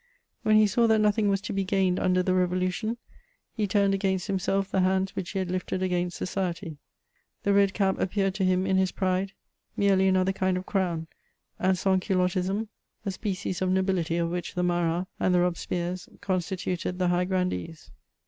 When 0.41 0.55
he 0.55 0.65
saw 0.65 0.87
that 0.87 0.97
nothing 0.97 1.29
was 1.29 1.41
to 1.41 1.53
be 1.53 1.63
gained 1.63 1.99
under 1.99 2.23
the 2.23 2.33
Revolution, 2.33 2.97
he 3.53 3.67
turned 3.67 3.93
against 3.93 4.25
himself 4.25 4.71
the 4.71 4.81
hands 4.81 5.15
which 5.15 5.29
he 5.29 5.37
had 5.37 5.51
lifted 5.51 5.83
against 5.83 6.17
society. 6.17 6.77
The 7.43 7.53
red 7.53 7.75
cap 7.75 7.99
appeared 7.99 8.33
to 8.33 8.43
him 8.43 8.65
in 8.65 8.77
his 8.77 8.91
pride 8.91 9.33
merely 9.77 10.07
another 10.07 10.31
184 10.31 10.41
MEMOIRS 10.41 10.57
OF 10.57 10.69
kind 10.71 11.01
of 11.03 11.07
crown, 11.07 11.07
and 11.59 11.77
sans 11.77 12.05
atlottisme, 12.05 12.67
a 13.05 13.11
species 13.11 13.61
of 13.61 13.69
nobilitj 13.69 14.19
of 14.23 14.31
which 14.31 14.55
the 14.55 14.63
Marats 14.63 15.07
and 15.19 15.35
the 15.35 15.39
Robespierres 15.39 16.09
constituted 16.19 16.97
the 16.97 17.09
high 17.09 17.25
grandees. 17.25 17.91